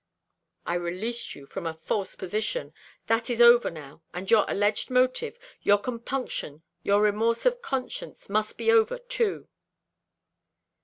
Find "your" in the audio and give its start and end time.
4.31-4.45, 5.61-5.77, 6.81-7.03